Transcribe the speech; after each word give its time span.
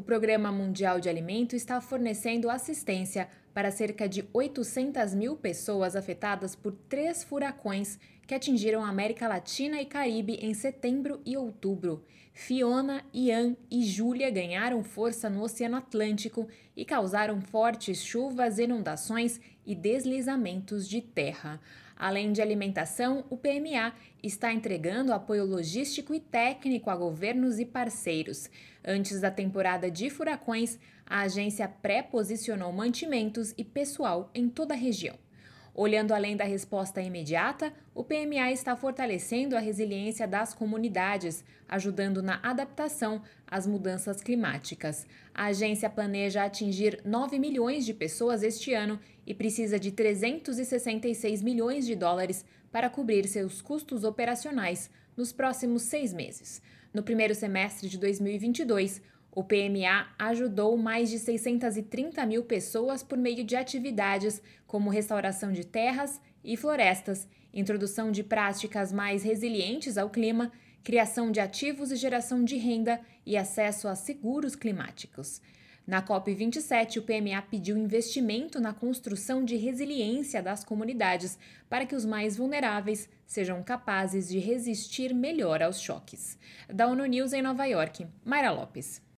O 0.00 0.02
Programa 0.02 0.50
Mundial 0.50 0.98
de 0.98 1.10
Alimento 1.10 1.54
está 1.54 1.78
fornecendo 1.78 2.48
assistência 2.48 3.28
para 3.52 3.70
cerca 3.70 4.08
de 4.08 4.26
800 4.32 5.12
mil 5.12 5.36
pessoas 5.36 5.94
afetadas 5.94 6.56
por 6.56 6.72
três 6.88 7.22
furacões 7.22 7.98
que 8.26 8.34
atingiram 8.34 8.82
a 8.82 8.88
América 8.88 9.28
Latina 9.28 9.78
e 9.78 9.84
Caribe 9.84 10.38
em 10.40 10.54
setembro 10.54 11.20
e 11.26 11.36
outubro. 11.36 12.02
Fiona, 12.32 13.04
Ian 13.12 13.54
e 13.70 13.84
Júlia 13.84 14.30
ganharam 14.30 14.82
força 14.82 15.28
no 15.28 15.42
Oceano 15.42 15.76
Atlântico 15.76 16.48
e 16.74 16.82
causaram 16.82 17.38
fortes 17.42 18.02
chuvas, 18.02 18.58
inundações 18.58 19.38
e 19.66 19.74
deslizamentos 19.74 20.88
de 20.88 21.02
terra. 21.02 21.60
Além 22.00 22.32
de 22.32 22.40
alimentação, 22.40 23.26
o 23.28 23.36
PMA 23.36 23.92
está 24.22 24.50
entregando 24.50 25.12
apoio 25.12 25.44
logístico 25.44 26.14
e 26.14 26.18
técnico 26.18 26.88
a 26.88 26.96
governos 26.96 27.58
e 27.58 27.66
parceiros. 27.66 28.48
Antes 28.82 29.20
da 29.20 29.30
temporada 29.30 29.90
de 29.90 30.08
furacões, 30.08 30.78
a 31.04 31.20
agência 31.20 31.68
pré-posicionou 31.68 32.72
mantimentos 32.72 33.52
e 33.58 33.62
pessoal 33.62 34.30
em 34.34 34.48
toda 34.48 34.72
a 34.72 34.76
região. 34.78 35.14
Olhando 35.74 36.12
além 36.12 36.36
da 36.36 36.44
resposta 36.44 37.00
imediata, 37.00 37.72
o 37.94 38.02
PMA 38.02 38.50
está 38.52 38.74
fortalecendo 38.74 39.56
a 39.56 39.60
resiliência 39.60 40.26
das 40.26 40.52
comunidades, 40.52 41.44
ajudando 41.68 42.22
na 42.22 42.40
adaptação 42.42 43.22
às 43.46 43.66
mudanças 43.66 44.20
climáticas. 44.20 45.06
A 45.32 45.46
agência 45.46 45.88
planeja 45.88 46.44
atingir 46.44 47.00
9 47.04 47.38
milhões 47.38 47.86
de 47.86 47.94
pessoas 47.94 48.42
este 48.42 48.74
ano 48.74 48.98
e 49.26 49.32
precisa 49.32 49.78
de 49.78 49.92
366 49.92 51.40
milhões 51.42 51.86
de 51.86 51.94
dólares 51.94 52.44
para 52.72 52.90
cobrir 52.90 53.26
seus 53.28 53.62
custos 53.62 54.04
operacionais 54.04 54.90
nos 55.16 55.32
próximos 55.32 55.82
seis 55.82 56.12
meses. 56.12 56.60
No 56.92 57.02
primeiro 57.02 57.34
semestre 57.34 57.88
de 57.88 57.96
2022, 57.98 59.00
o 59.32 59.44
PMA 59.44 60.08
ajudou 60.18 60.76
mais 60.76 61.08
de 61.08 61.18
630 61.18 62.24
mil 62.26 62.42
pessoas 62.42 63.02
por 63.02 63.16
meio 63.16 63.44
de 63.44 63.54
atividades 63.54 64.42
como 64.66 64.90
restauração 64.90 65.52
de 65.52 65.64
terras 65.64 66.20
e 66.42 66.56
florestas, 66.56 67.28
introdução 67.54 68.10
de 68.10 68.24
práticas 68.24 68.92
mais 68.92 69.22
resilientes 69.22 69.96
ao 69.96 70.10
clima, 70.10 70.50
criação 70.82 71.30
de 71.30 71.38
ativos 71.38 71.92
e 71.92 71.96
geração 71.96 72.44
de 72.44 72.56
renda 72.56 73.00
e 73.24 73.36
acesso 73.36 73.86
a 73.86 73.94
seguros 73.94 74.56
climáticos. 74.56 75.40
Na 75.86 76.02
COP27, 76.02 76.98
o 76.98 77.02
PMA 77.02 77.42
pediu 77.42 77.76
investimento 77.76 78.60
na 78.60 78.72
construção 78.72 79.44
de 79.44 79.56
resiliência 79.56 80.42
das 80.42 80.64
comunidades 80.64 81.38
para 81.68 81.86
que 81.86 81.96
os 81.96 82.04
mais 82.04 82.36
vulneráveis 82.36 83.08
sejam 83.26 83.62
capazes 83.62 84.28
de 84.28 84.38
resistir 84.38 85.14
melhor 85.14 85.62
aos 85.62 85.80
choques. 85.80 86.38
Da 86.68 86.86
ONU 86.86 87.06
News 87.06 87.32
em 87.32 87.42
Nova 87.42 87.64
York, 87.64 88.06
Mayra 88.24 88.52
Lopes. 88.52 89.02